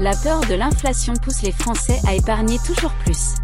[0.00, 3.36] La peur de l'inflation pousse les Français à épargner toujours plus.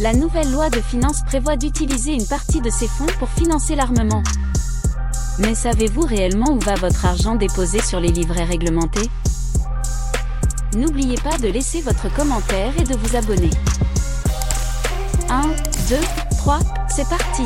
[0.00, 4.24] La nouvelle loi de finances prévoit d'utiliser une partie de ces fonds pour financer l'armement.
[5.38, 9.08] Mais savez-vous réellement où va votre argent déposé sur les livrets réglementés?
[10.76, 13.50] N'oubliez pas de laisser votre commentaire et de vous abonner.
[15.30, 15.42] 1,
[15.88, 15.96] 2,
[16.38, 16.58] 3,
[16.88, 17.42] c'est parti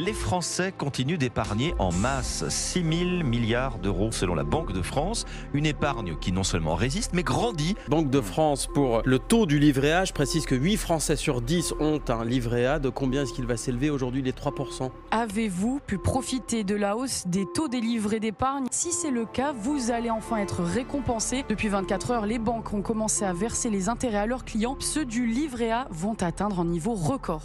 [0.00, 2.82] les Français continuent d'épargner en masse 6
[3.18, 5.26] 000 milliards d'euros selon la Banque de France.
[5.52, 7.76] Une épargne qui non seulement résiste mais grandit.
[7.88, 11.42] Banque de France pour le taux du livret A, je précise que 8 Français sur
[11.42, 12.78] 10 ont un livret A.
[12.78, 17.26] De combien est-ce qu'il va s'élever aujourd'hui les 3% Avez-vous pu profiter de la hausse
[17.26, 18.66] des taux des livrets d'épargne?
[18.70, 21.44] Si c'est le cas, vous allez enfin être récompensé.
[21.48, 24.76] Depuis 24 heures, les banques ont commencé à verser les intérêts à leurs clients.
[24.80, 27.42] Ceux du livret A vont atteindre un niveau record.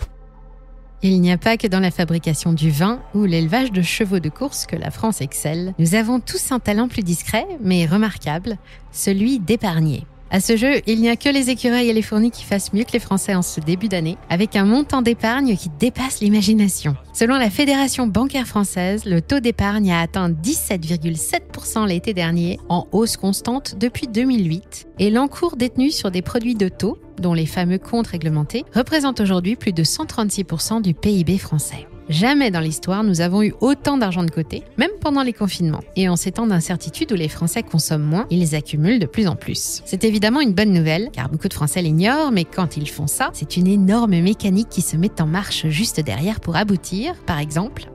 [1.08, 4.30] Il n'y a pas que dans la fabrication du vin ou l'élevage de chevaux de
[4.30, 5.76] course que la France excelle.
[5.78, 8.58] Nous avons tous un talent plus discret, mais remarquable,
[8.92, 10.08] celui d'épargner.
[10.32, 12.84] À ce jeu, il n'y a que les écureuils et les fournis qui fassent mieux
[12.84, 16.96] que les Français en ce début d'année, avec un montant d'épargne qui dépasse l'imagination.
[17.14, 23.18] Selon la Fédération bancaire française, le taux d'épargne a atteint 17,7% l'été dernier, en hausse
[23.18, 28.08] constante depuis 2008, et l'encours détenu sur des produits de taux, dont les fameux comptes
[28.08, 31.88] réglementés, représente aujourd'hui plus de 136% du PIB français.
[32.10, 35.84] Jamais dans l'histoire nous avons eu autant d'argent de côté, même pendant les confinements.
[35.96, 39.36] Et en ces temps d'incertitude où les Français consomment moins, ils accumulent de plus en
[39.36, 39.82] plus.
[39.86, 43.32] C'est évidemment une bonne nouvelle, car beaucoup de Français l'ignorent, mais quand ils font ça,
[43.34, 47.90] c'est une énorme mécanique qui se met en marche juste derrière pour aboutir, par exemple,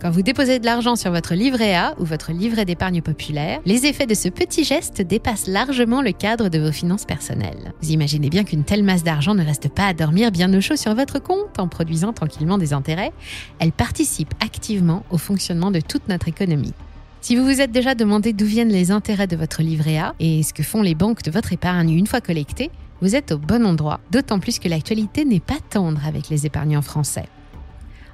[0.00, 3.86] Quand vous déposez de l'argent sur votre livret A ou votre livret d'épargne populaire, les
[3.86, 7.72] effets de ce petit geste dépassent largement le cadre de vos finances personnelles.
[7.80, 10.76] Vous imaginez bien qu'une telle masse d'argent ne reste pas à dormir bien au chaud
[10.76, 13.12] sur votre compte en produisant tranquillement des intérêts
[13.58, 16.74] elle participe activement au fonctionnement de toute notre économie.
[17.20, 20.42] Si vous vous êtes déjà demandé d'où viennent les intérêts de votre livret A et
[20.42, 22.70] ce que font les banques de votre épargne une fois collectée,
[23.00, 26.82] vous êtes au bon endroit, d'autant plus que l'actualité n'est pas tendre avec les épargnants
[26.82, 27.26] français.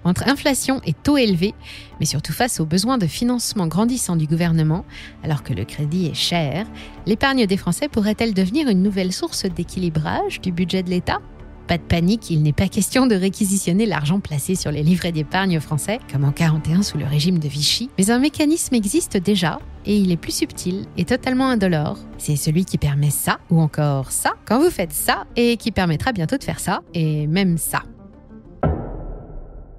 [0.04, 1.54] Entre inflation et taux élevés,
[2.00, 4.84] mais surtout face aux besoins de financement grandissants du gouvernement,
[5.22, 6.66] alors que le crédit est cher,
[7.06, 11.20] l'épargne des Français pourrait-elle devenir une nouvelle source d'équilibrage du budget de l'État?
[11.68, 15.60] Pas de panique, il n'est pas question de réquisitionner l'argent placé sur les livrets d'épargne
[15.60, 17.88] français, comme en 41 sous le régime de Vichy.
[17.98, 21.98] Mais un mécanisme existe déjà, et il est plus subtil et totalement indolore.
[22.18, 26.12] C'est celui qui permet ça, ou encore ça, quand vous faites ça, et qui permettra
[26.12, 27.82] bientôt de faire ça, et même ça.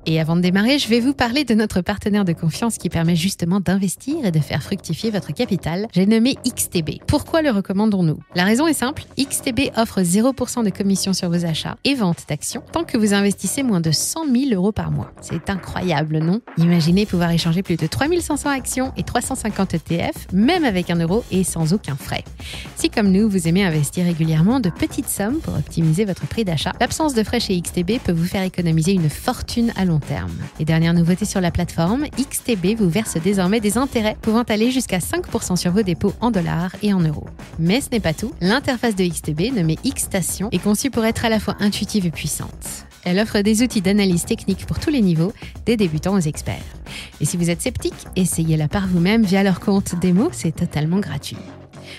[0.05, 3.15] Et avant de démarrer, je vais vous parler de notre partenaire de confiance qui permet
[3.15, 5.87] justement d'investir et de faire fructifier votre capital.
[5.93, 7.01] J'ai nommé XTB.
[7.07, 8.19] Pourquoi le recommandons-nous?
[8.35, 12.63] La raison est simple, XTB offre 0% de commission sur vos achats et ventes d'actions
[12.73, 15.11] tant que vous investissez moins de 100 000 euros par mois.
[15.21, 16.41] C'est incroyable, non?
[16.57, 21.45] Imaginez pouvoir échanger plus de 3500 actions et 350 ETF, même avec un euro et
[21.45, 22.25] sans aucun frais.
[22.75, 26.73] Si comme nous, vous aimez investir régulièrement de petites sommes pour optimiser votre prix d'achat,
[26.81, 30.31] l'absence de frais chez XTB peut vous faire économiser une fortune à long terme.
[30.59, 34.99] Et dernière nouveauté sur la plateforme, XTB vous verse désormais des intérêts pouvant aller jusqu'à
[34.99, 37.27] 5% sur vos dépôts en dollars et en euros.
[37.59, 38.31] Mais ce n'est pas tout.
[38.41, 42.85] L'interface de XTB, nommée Xstation, est conçue pour être à la fois intuitive et puissante.
[43.03, 45.33] Elle offre des outils d'analyse technique pour tous les niveaux,
[45.65, 46.63] des débutants aux experts.
[47.19, 51.37] Et si vous êtes sceptique, essayez-la par vous-même via leur compte démo, c'est totalement gratuit.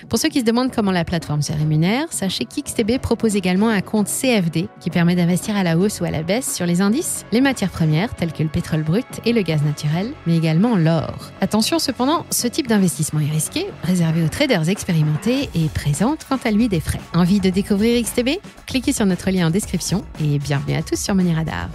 [0.09, 3.81] Pour ceux qui se demandent comment la plateforme se rémunère, sachez qu'XTB propose également un
[3.81, 7.25] compte CFD qui permet d'investir à la hausse ou à la baisse sur les indices,
[7.31, 11.31] les matières premières telles que le pétrole brut et le gaz naturel, mais également l'or.
[11.41, 16.51] Attention cependant, ce type d'investissement est risqué, réservé aux traders expérimentés et présente quant à
[16.51, 17.01] lui des frais.
[17.13, 21.15] Envie de découvrir XTB Cliquez sur notre lien en description et bienvenue à tous sur
[21.15, 21.69] Money Radar.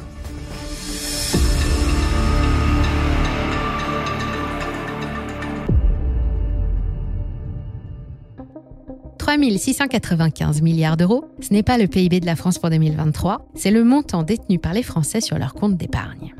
[9.38, 13.84] 3695 milliards d'euros, ce n'est pas le PIB de la France pour 2023, c'est le
[13.84, 16.34] montant détenu par les Français sur leur compte d'épargne.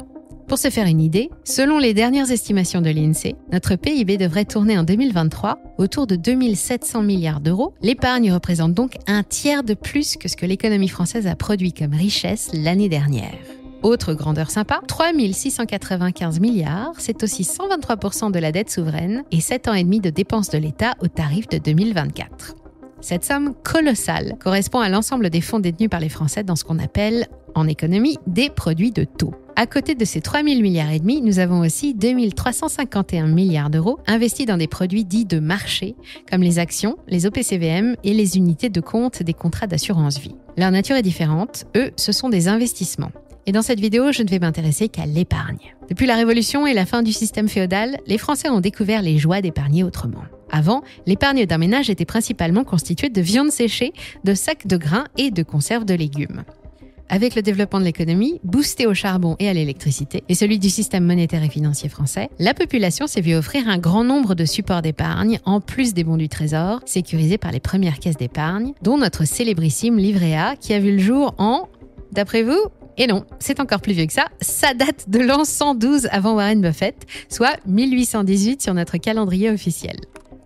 [0.49, 4.77] Pour se faire une idée, selon les dernières estimations de l'INSEE, notre PIB devrait tourner
[4.77, 7.75] en 2023 autour de 2700 milliards d'euros.
[7.81, 11.95] L'épargne représente donc un tiers de plus que ce que l'économie française a produit comme
[11.95, 13.37] richesse l'année dernière.
[13.85, 19.75] Autre grandeur sympa, 3695 milliards, c'est aussi 123% de la dette souveraine et 7 ans
[19.75, 22.57] et demi de dépenses de l'État au tarif de 2024.
[23.01, 26.79] Cette somme colossale correspond à l'ensemble des fonds détenus par les Français dans ce qu'on
[26.79, 29.35] appelle, en économie, des produits de taux.
[29.57, 33.71] À côté de ces 3 000 milliards et demi, nous avons aussi 2 351 milliards
[33.71, 35.97] d'euros investis dans des produits dits de marché,
[36.31, 40.35] comme les actions, les OPCVM et les unités de compte des contrats d'assurance vie.
[40.57, 43.13] Leur nature est différente, eux, ce sont des investissements.
[43.47, 45.75] Et dans cette vidéo, je ne vais m'intéresser qu'à l'épargne.
[45.89, 49.41] Depuis la Révolution et la fin du système féodal, les Français ont découvert les joies
[49.41, 50.23] d'épargner autrement.
[50.53, 53.93] Avant, l'épargne d'un ménage était principalement constituée de viande séchée,
[54.25, 56.45] de sacs de grains et de conserves de légumes.
[57.13, 61.05] Avec le développement de l'économie, boosté au charbon et à l'électricité, et celui du système
[61.05, 65.41] monétaire et financier français, la population s'est vue offrir un grand nombre de supports d'épargne,
[65.45, 69.99] en plus des bons du Trésor, sécurisés par les premières caisses d'épargne, dont notre célébrissime
[69.99, 71.69] livret A, qui a vu le jour en,
[72.13, 72.63] d'après vous,
[72.97, 74.27] et non, c'est encore plus vieux que ça.
[74.41, 79.97] Ça date de l'an 112 avant Warren Buffett, soit 1818 sur notre calendrier officiel.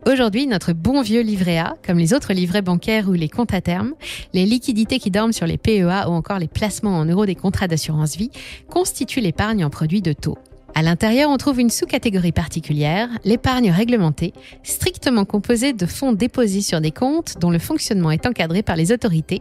[0.07, 3.63] Aujourd'hui, notre bon vieux livret A, comme les autres livrets bancaires ou les comptes à
[3.63, 3.95] terme,
[4.35, 7.69] les liquidités qui dorment sur les PEA ou encore les placements en euros des contrats
[7.69, 8.31] d'assurance vie,
[8.69, 10.37] constituent l'épargne en produits de taux.
[10.75, 16.83] À l'intérieur, on trouve une sous-catégorie particulière, l'épargne réglementée, strictement composée de fonds déposés sur
[16.83, 19.41] des comptes dont le fonctionnement est encadré par les autorités,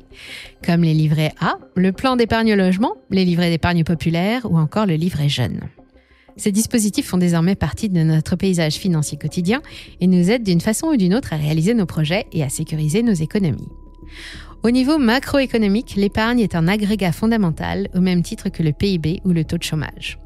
[0.66, 4.95] comme les livrets A, le plan d'épargne logement, les livrets d'épargne populaire ou encore le
[4.95, 5.59] livret jeune.
[6.38, 9.62] Ces dispositifs font désormais partie de notre paysage financier quotidien
[10.01, 13.03] et nous aident d'une façon ou d'une autre à réaliser nos projets et à sécuriser
[13.03, 13.69] nos économies.
[14.63, 19.31] Au niveau macroéconomique, l'épargne est un agrégat fondamental au même titre que le PIB ou
[19.31, 20.18] le taux de chômage.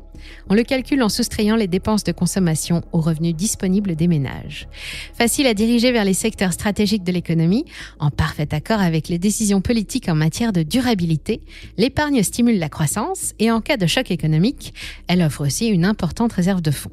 [0.50, 4.68] On le calcule en soustrayant les dépenses de consommation aux revenus disponibles des ménages.
[5.14, 7.66] Facile à diriger vers les secteurs stratégiques de l'économie,
[8.00, 11.42] en parfait accord avec les décisions politiques en matière de durabilité,
[11.78, 14.74] l'épargne stimule la croissance et en cas de choc économique,
[15.08, 16.92] elle offre aussi une importante réserve de fonds.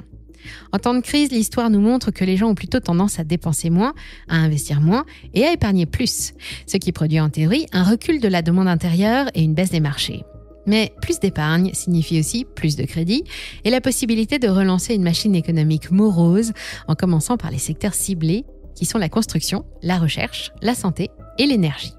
[0.72, 3.70] En temps de crise, l'histoire nous montre que les gens ont plutôt tendance à dépenser
[3.70, 3.94] moins,
[4.28, 6.34] à investir moins et à épargner plus,
[6.66, 9.80] ce qui produit en théorie un recul de la demande intérieure et une baisse des
[9.80, 10.22] marchés.
[10.66, 13.24] Mais plus d'épargne signifie aussi plus de crédit
[13.64, 16.52] et la possibilité de relancer une machine économique morose
[16.88, 18.44] en commençant par les secteurs ciblés
[18.74, 21.94] qui sont la construction, la recherche, la santé et l'énergie.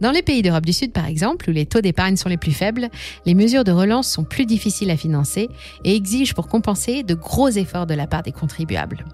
[0.00, 2.52] Dans les pays d'Europe du Sud, par exemple, où les taux d'épargne sont les plus
[2.52, 2.88] faibles,
[3.26, 5.48] les mesures de relance sont plus difficiles à financer
[5.84, 9.04] et exigent pour compenser de gros efforts de la part des contribuables.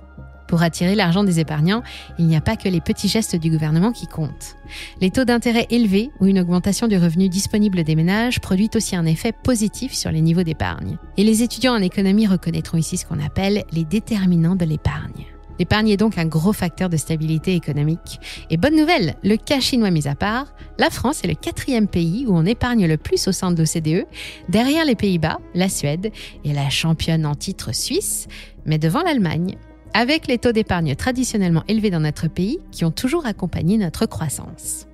[0.49, 1.83] Pour attirer l'argent des épargnants,
[2.19, 4.57] il n'y a pas que les petits gestes du gouvernement qui comptent.
[5.01, 9.07] Les taux d'intérêt élevés ou une augmentation du revenu disponible des ménages produit aussi un
[9.07, 10.99] effet positif sur les niveaux d'épargne.
[11.17, 15.27] Et les étudiants en économie reconnaîtront ici ce qu'on appelle les déterminants de l'épargne.
[15.59, 18.21] L'épargne est donc un gros facteur de stabilité économique.
[18.51, 22.27] Et bonne nouvelle, le cas chinois mis à part, la France est le quatrième pays
[22.27, 24.07] où on épargne le plus au sein de l'OCDE,
[24.49, 26.13] derrière les Pays-Bas, la Suède
[26.45, 28.29] et la championne en titre suisse,
[28.67, 29.57] mais devant l'Allemagne
[29.97, 34.87] avec les taux d'épargne traditionnellement élevés dans notre pays qui ont toujours accompagné notre croissance.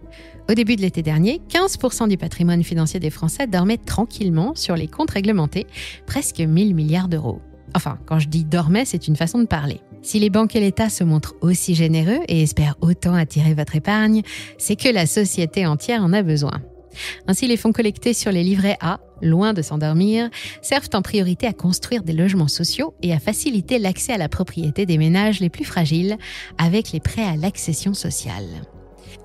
[0.48, 4.86] Au début de l'été dernier, 15% du patrimoine financier des Français dormait tranquillement sur les
[4.86, 5.66] comptes réglementés,
[6.06, 7.40] presque 1000 milliards d'euros.
[7.74, 9.80] Enfin, quand je dis dormait, c'est une façon de parler.
[10.02, 14.22] Si les banques et l'État se montrent aussi généreux et espèrent autant attirer votre épargne,
[14.56, 16.62] c'est que la société entière en a besoin.
[17.26, 20.28] Ainsi, les fonds collectés sur les livrets A, loin de s'endormir,
[20.60, 24.86] servent en priorité à construire des logements sociaux et à faciliter l'accès à la propriété
[24.86, 26.16] des ménages les plus fragiles
[26.58, 28.46] avec les prêts à l'accession sociale.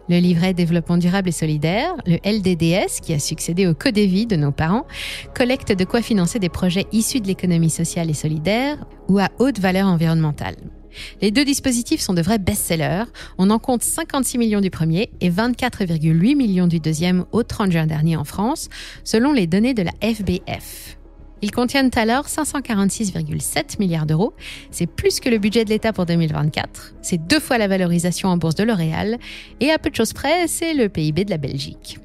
[0.09, 4.53] Le livret développement durable et solidaire, le LDDS, qui a succédé au Codévi de nos
[4.53, 4.85] parents,
[5.35, 8.77] collecte de quoi financer des projets issus de l'économie sociale et solidaire
[9.09, 10.55] ou à haute valeur environnementale.
[11.21, 13.05] Les deux dispositifs sont de vrais best-sellers.
[13.37, 17.87] On en compte 56 millions du premier et 24,8 millions du deuxième au 30 juin
[17.87, 18.69] dernier en France,
[19.03, 20.97] selon les données de la FBF.
[21.41, 24.33] Ils contiennent alors 546,7 milliards d'euros.
[24.71, 26.95] C'est plus que le budget de l'État pour 2024.
[27.01, 29.17] C'est deux fois la valorisation en bourse de L'Oréal.
[29.59, 31.99] Et à peu de choses près, c'est le PIB de la Belgique.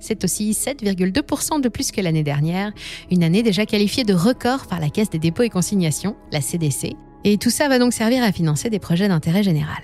[0.00, 2.72] C'est aussi 7,2% de plus que l'année dernière,
[3.10, 6.94] une année déjà qualifiée de record par la Caisse des dépôts et consignations, la CDC,
[7.32, 9.82] et tout ça va donc servir à financer des projets d'intérêt général.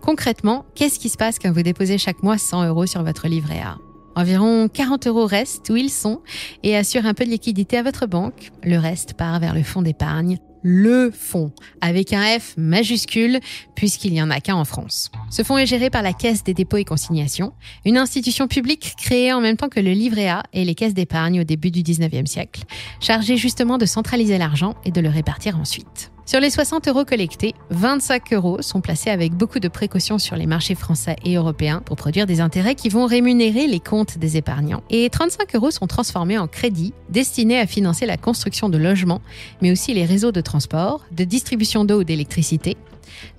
[0.00, 3.60] Concrètement, qu'est-ce qui se passe quand vous déposez chaque mois 100 euros sur votre livret
[3.60, 3.78] A?
[4.16, 6.20] Environ 40 euros restent où ils sont
[6.64, 8.50] et assurent un peu de liquidité à votre banque.
[8.64, 13.38] Le reste part vers le fonds d'épargne, le fonds, avec un F majuscule,
[13.76, 15.12] puisqu'il n'y en a qu'un en France.
[15.30, 17.52] Ce fonds est géré par la Caisse des dépôts et consignations,
[17.84, 21.40] une institution publique créée en même temps que le livret A et les caisses d'épargne
[21.40, 22.64] au début du 19e siècle,
[22.98, 26.10] chargée justement de centraliser l'argent et de le répartir ensuite.
[26.30, 30.46] Sur les 60 euros collectés, 25 euros sont placés avec beaucoup de précautions sur les
[30.46, 34.84] marchés français et européens pour produire des intérêts qui vont rémunérer les comptes des épargnants.
[34.90, 39.22] Et 35 euros sont transformés en crédits destinés à financer la construction de logements,
[39.60, 42.76] mais aussi les réseaux de transport, de distribution d'eau ou d'électricité,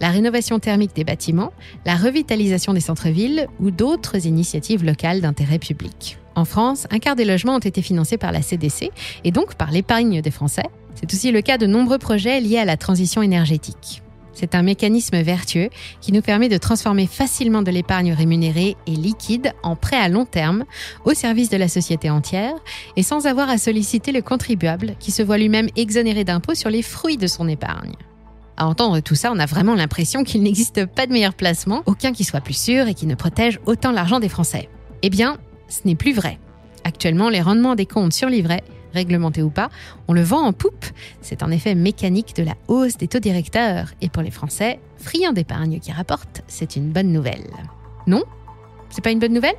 [0.01, 1.53] la rénovation thermique des bâtiments,
[1.85, 6.17] la revitalisation des centres-villes ou d'autres initiatives locales d'intérêt public.
[6.35, 8.91] En France, un quart des logements ont été financés par la CDC
[9.23, 10.63] et donc par l'épargne des Français,
[11.01, 14.01] c'est aussi le cas de nombreux projets liés à la transition énergétique.
[14.33, 19.53] C'est un mécanisme vertueux qui nous permet de transformer facilement de l'épargne rémunérée et liquide
[19.61, 20.63] en prêt à long terme
[21.05, 22.53] au service de la société entière
[22.95, 26.81] et sans avoir à solliciter le contribuable qui se voit lui-même exonéré d'impôts sur les
[26.81, 27.93] fruits de son épargne.
[28.57, 32.13] À entendre tout ça, on a vraiment l'impression qu'il n'existe pas de meilleur placement, aucun
[32.13, 34.69] qui soit plus sûr et qui ne protège autant l'argent des Français.
[35.01, 36.37] Eh bien, ce n'est plus vrai.
[36.83, 39.69] Actuellement, les rendements des comptes sur livret, réglementés ou pas,
[40.07, 40.85] on le vend en poupe.
[41.21, 43.93] C'est en effet mécanique de la hausse des taux directeurs.
[44.01, 47.47] Et pour les Français, friands d'épargne qui rapporte, c'est une bonne nouvelle.
[48.07, 48.23] Non?
[48.89, 49.55] C'est pas une bonne nouvelle?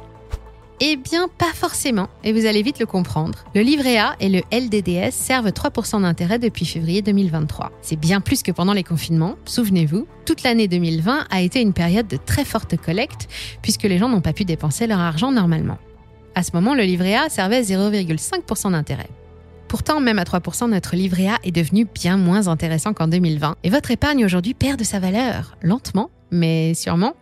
[0.85, 3.45] Eh bien, pas forcément, et vous allez vite le comprendre.
[3.55, 7.71] Le livret A et le LDDS servent 3% d'intérêt depuis février 2023.
[7.83, 10.09] C'est bien plus que pendant les confinements, souvenez-vous.
[10.27, 13.29] Toute l'année 2020 a été une période de très forte collecte,
[13.63, 15.79] puisque les gens n'ont pas pu dépenser leur argent normalement.
[16.35, 19.09] À ce moment, le livret A servait 0,5% d'intérêt.
[19.73, 23.71] Pourtant, même à 3%, notre livret A est devenu bien moins intéressant qu'en 2020, et
[23.71, 27.15] votre épargne aujourd'hui perd de sa valeur, lentement, mais sûrement,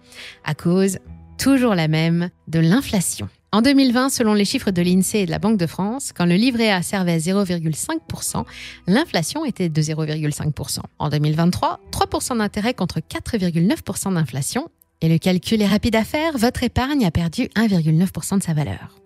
[0.44, 0.98] à cause,
[1.38, 3.28] toujours la même, de l'inflation.
[3.52, 6.34] En 2020, selon les chiffres de l'INSEE et de la Banque de France, quand le
[6.34, 8.44] livret A servait 0,5%,
[8.88, 10.80] l'inflation était de 0,5%.
[10.98, 14.68] En 2023, 3% d'intérêt contre 4,9% d'inflation.
[15.02, 18.99] Et le calcul est rapide à faire, votre épargne a perdu 1,9% de sa valeur.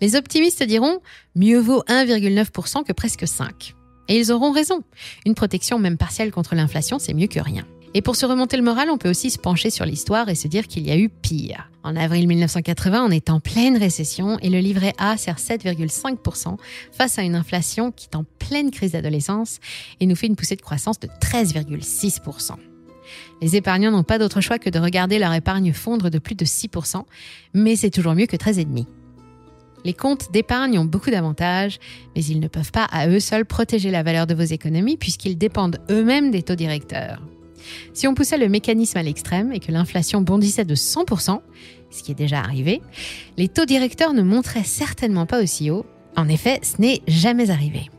[0.00, 1.00] Les optimistes diront
[1.34, 3.74] mieux vaut 1,9% que presque 5.
[4.08, 4.82] Et ils auront raison.
[5.26, 7.64] Une protection même partielle contre l'inflation, c'est mieux que rien.
[7.94, 10.48] Et pour se remonter le moral, on peut aussi se pencher sur l'histoire et se
[10.48, 11.70] dire qu'il y a eu pire.
[11.82, 16.56] En avril 1980, on est en pleine récession et le livret A sert 7,5%
[16.90, 19.58] face à une inflation qui est en pleine crise d'adolescence
[20.00, 22.52] et nous fait une poussée de croissance de 13,6%.
[23.42, 26.44] Les épargnants n'ont pas d'autre choix que de regarder leur épargne fondre de plus de
[26.44, 27.04] 6%,
[27.52, 28.86] mais c'est toujours mieux que 13,5%.
[29.84, 31.78] Les comptes d'épargne ont beaucoup d'avantages,
[32.14, 35.36] mais ils ne peuvent pas à eux seuls protéger la valeur de vos économies puisqu'ils
[35.36, 37.20] dépendent eux-mêmes des taux directeurs.
[37.92, 41.40] Si on poussait le mécanisme à l'extrême et que l'inflation bondissait de 100%,
[41.90, 42.80] ce qui est déjà arrivé,
[43.36, 45.86] les taux directeurs ne monteraient certainement pas aussi haut.
[46.16, 47.90] En effet, ce n'est jamais arrivé.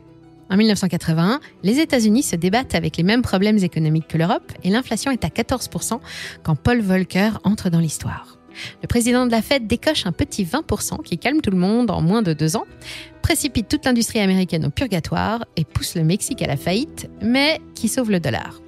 [0.49, 5.11] En 1981, les États-Unis se débattent avec les mêmes problèmes économiques que l'Europe et l'inflation
[5.11, 5.99] est à 14%
[6.43, 8.37] quand Paul Volcker entre dans l'histoire.
[8.81, 12.01] Le président de la Fed décoche un petit 20% qui calme tout le monde en
[12.01, 12.65] moins de deux ans,
[13.21, 17.87] précipite toute l'industrie américaine au purgatoire et pousse le Mexique à la faillite, mais qui
[17.87, 18.61] sauve le dollar.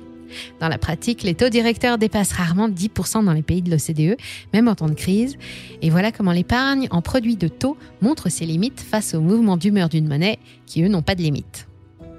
[0.60, 4.18] Dans la pratique, les taux directeurs dépassent rarement 10% dans les pays de l'OCDE,
[4.54, 5.38] même en temps de crise.
[5.82, 9.90] Et voilà comment l'épargne en produits de taux montre ses limites face aux mouvements d'humeur
[9.90, 11.68] d'une monnaie qui, eux, n'ont pas de limite.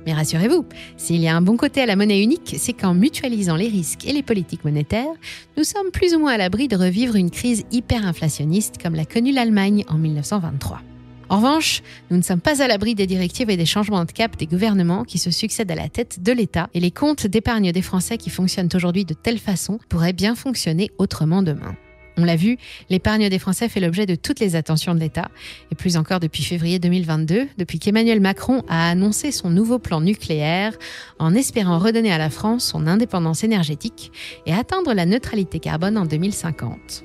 [0.06, 0.64] Mais rassurez-vous,
[0.96, 4.06] s'il y a un bon côté à la monnaie unique, c'est qu'en mutualisant les risques
[4.06, 5.12] et les politiques monétaires,
[5.56, 9.32] nous sommes plus ou moins à l'abri de revivre une crise hyperinflationniste comme l'a connue
[9.32, 10.80] l'Allemagne en 1923.
[11.28, 14.36] En revanche, nous ne sommes pas à l'abri des directives et des changements de cap
[14.36, 17.82] des gouvernements qui se succèdent à la tête de l'État et les comptes d'épargne des
[17.82, 21.74] Français qui fonctionnent aujourd'hui de telle façon pourraient bien fonctionner autrement demain.
[22.18, 22.56] On l'a vu,
[22.88, 25.28] l'épargne des Français fait l'objet de toutes les attentions de l'État,
[25.70, 30.72] et plus encore depuis février 2022, depuis qu'Emmanuel Macron a annoncé son nouveau plan nucléaire,
[31.18, 34.12] en espérant redonner à la France son indépendance énergétique
[34.46, 37.04] et atteindre la neutralité carbone en 2050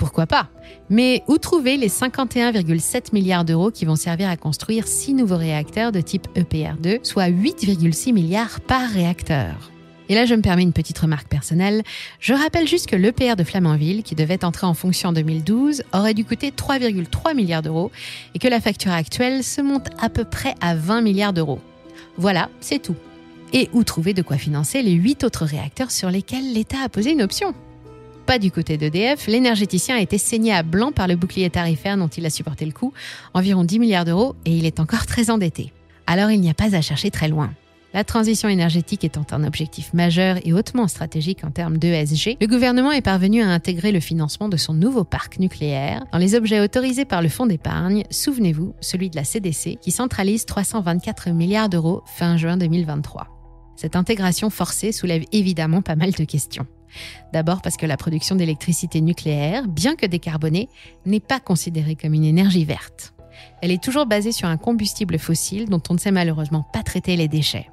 [0.00, 0.48] pourquoi pas?
[0.88, 5.92] Mais où trouver les 51,7 milliards d'euros qui vont servir à construire 6 nouveaux réacteurs
[5.92, 9.69] de type EPR2, soit 8,6 milliards par réacteur?
[10.10, 11.84] Et là, je me permets une petite remarque personnelle.
[12.18, 16.14] Je rappelle juste que l'EPR de Flamanville, qui devait entrer en fonction en 2012, aurait
[16.14, 17.92] dû coûter 3,3 milliards d'euros
[18.34, 21.60] et que la facture actuelle se monte à peu près à 20 milliards d'euros.
[22.16, 22.96] Voilà, c'est tout.
[23.52, 27.12] Et où trouver de quoi financer les 8 autres réacteurs sur lesquels l'État a posé
[27.12, 27.54] une option?
[28.26, 32.08] Pas du côté d'EDF, l'énergéticien a été saigné à blanc par le bouclier tarifaire dont
[32.08, 32.92] il a supporté le coût,
[33.32, 35.72] environ 10 milliards d'euros, et il est encore très endetté.
[36.08, 37.52] Alors il n'y a pas à chercher très loin.
[37.92, 42.92] La transition énergétique étant un objectif majeur et hautement stratégique en termes d'ESG, le gouvernement
[42.92, 47.04] est parvenu à intégrer le financement de son nouveau parc nucléaire dans les objets autorisés
[47.04, 52.36] par le fonds d'épargne, souvenez-vous, celui de la CDC, qui centralise 324 milliards d'euros fin
[52.36, 53.26] juin 2023.
[53.74, 56.66] Cette intégration forcée soulève évidemment pas mal de questions.
[57.32, 60.68] D'abord parce que la production d'électricité nucléaire, bien que décarbonée,
[61.06, 63.14] n'est pas considérée comme une énergie verte.
[63.62, 67.16] Elle est toujours basée sur un combustible fossile dont on ne sait malheureusement pas traiter
[67.16, 67.68] les déchets.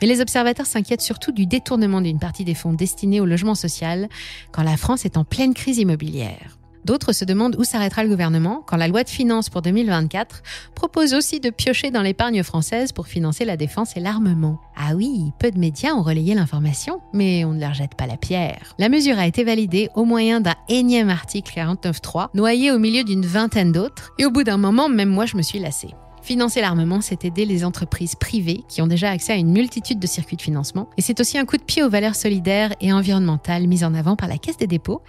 [0.00, 4.08] Mais les observateurs s'inquiètent surtout du détournement d'une partie des fonds destinés au logement social
[4.52, 6.58] quand la France est en pleine crise immobilière.
[6.86, 10.44] D'autres se demandent où s'arrêtera le gouvernement quand la loi de finances pour 2024
[10.76, 14.60] propose aussi de piocher dans l'épargne française pour financer la défense et l'armement.
[14.76, 18.16] Ah oui, peu de médias ont relayé l'information, mais on ne leur jette pas la
[18.16, 18.76] pierre.
[18.78, 23.26] La mesure a été validée au moyen d'un énième article 49.3, noyé au milieu d'une
[23.26, 25.90] vingtaine d'autres, et au bout d'un moment, même moi, je me suis lassée.
[26.26, 30.08] Financer l'armement, c'est aider les entreprises privées qui ont déjà accès à une multitude de
[30.08, 30.90] circuits de financement.
[30.96, 34.16] Et c'est aussi un coup de pied aux valeurs solidaires et environnementales mises en avant
[34.16, 35.02] par la Caisse des dépôts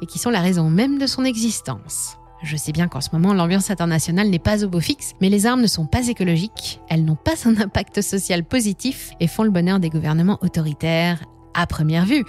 [0.00, 2.16] et qui sont la raison même de son existence.
[2.42, 5.44] Je sais bien qu'en ce moment, l'ambiance internationale n'est pas au beau fixe, mais les
[5.44, 9.50] armes ne sont pas écologiques, elles n'ont pas un impact social positif et font le
[9.50, 11.22] bonheur des gouvernements autoritaires.
[11.52, 12.24] à première vue.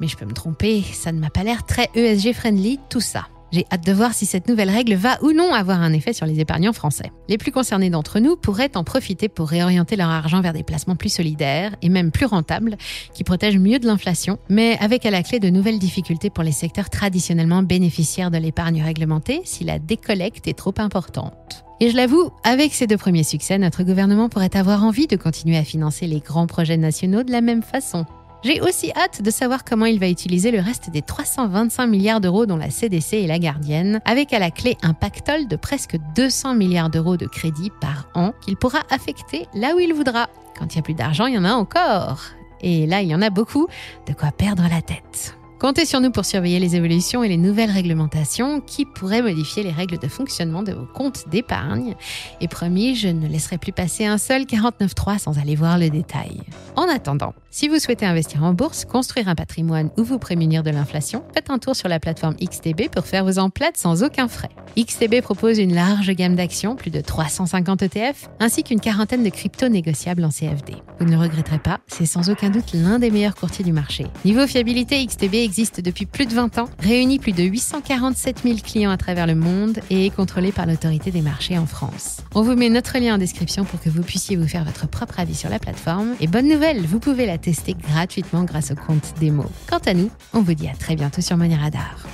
[0.00, 3.26] Mais je peux me tromper, ça ne m'a pas l'air très ESG friendly tout ça.
[3.50, 6.26] J'ai hâte de voir si cette nouvelle règle va ou non avoir un effet sur
[6.26, 7.10] les épargnants français.
[7.28, 10.96] Les plus concernés d'entre nous pourraient en profiter pour réorienter leur argent vers des placements
[10.96, 12.76] plus solidaires et même plus rentables,
[13.14, 16.52] qui protègent mieux de l'inflation, mais avec à la clé de nouvelles difficultés pour les
[16.52, 21.64] secteurs traditionnellement bénéficiaires de l'épargne réglementée si la décollecte est trop importante.
[21.80, 25.56] Et je l'avoue, avec ces deux premiers succès, notre gouvernement pourrait avoir envie de continuer
[25.56, 28.04] à financer les grands projets nationaux de la même façon.
[28.44, 32.46] J'ai aussi hâte de savoir comment il va utiliser le reste des 325 milliards d'euros
[32.46, 36.54] dont la CDC est la gardienne, avec à la clé un pactole de presque 200
[36.54, 40.28] milliards d'euros de crédit par an qu'il pourra affecter là où il voudra.
[40.56, 42.20] Quand il y a plus d'argent, il y en a encore.
[42.60, 43.66] Et là, il y en a beaucoup,
[44.06, 45.37] de quoi perdre la tête.
[45.58, 49.72] Comptez sur nous pour surveiller les évolutions et les nouvelles réglementations qui pourraient modifier les
[49.72, 51.96] règles de fonctionnement de vos comptes d'épargne.
[52.40, 56.42] Et promis, je ne laisserai plus passer un seul 49.3 sans aller voir le détail.
[56.76, 60.70] En attendant, si vous souhaitez investir en bourse, construire un patrimoine ou vous prémunir de
[60.70, 64.50] l'inflation, faites un tour sur la plateforme XTB pour faire vos emplettes sans aucun frais.
[64.78, 69.68] XTB propose une large gamme d'actions, plus de 350 ETF, ainsi qu'une quarantaine de cryptos
[69.68, 70.74] négociables en CFD.
[71.00, 74.06] Vous ne le regretterez pas, c'est sans aucun doute l'un des meilleurs courtiers du marché.
[74.24, 78.90] Niveau fiabilité, XTB existe depuis plus de 20 ans, réunit plus de 847 000 clients
[78.90, 82.18] à travers le monde et est contrôlé par l'autorité des marchés en France.
[82.34, 85.20] On vous met notre lien en description pour que vous puissiez vous faire votre propre
[85.20, 86.14] avis sur la plateforme.
[86.20, 89.46] Et bonne nouvelle, vous pouvez la tester gratuitement grâce au compte démo.
[89.70, 92.06] Quant à nous, on vous dit à très bientôt sur Money Radar.